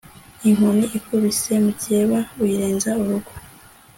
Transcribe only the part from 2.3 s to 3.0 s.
uyirenza